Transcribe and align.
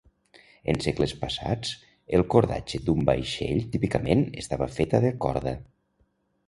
En 0.71 0.79
segles 0.85 1.11
passats, 1.23 1.75
el 2.19 2.25
cordatge 2.35 2.81
d'un 2.89 3.05
vaixell 3.11 3.63
típicament 3.77 4.27
estava 4.45 4.71
feta 4.79 5.05
de 5.07 5.15
corda. 5.27 5.57